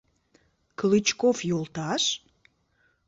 [0.79, 2.03] Клычков йолташ?